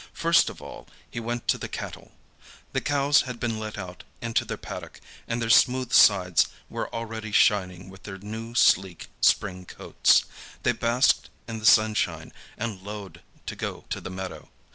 First 0.13 0.49
of 0.49 0.63
all 0.63 0.87
he 1.11 1.19
went 1.19 1.47
to 1.49 1.59
the 1.59 1.67
cattle. 1.67 2.11
The 2.73 2.81
cows 2.81 3.21
had 3.21 3.39
been 3.39 3.59
let 3.59 3.77
out 3.77 4.03
into 4.19 4.43
their 4.43 4.57
paddock, 4.57 4.99
and 5.27 5.39
their 5.39 5.51
smooth 5.51 5.93
sides 5.93 6.47
were 6.71 6.91
already 6.91 7.31
shining 7.31 7.87
with 7.87 8.01
their 8.01 8.17
new, 8.17 8.55
sleek, 8.55 9.09
spring 9.21 9.63
coats; 9.67 10.25
they 10.63 10.71
basked 10.71 11.29
in 11.47 11.59
the 11.59 11.67
sunshine 11.67 12.33
and 12.57 12.81
lowed 12.81 13.21
to 13.45 13.55
go 13.55 13.85
to 13.91 14.01
the 14.01 14.09
meadow. 14.09 14.49